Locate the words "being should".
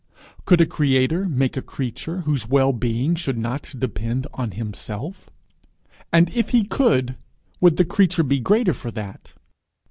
2.73-3.37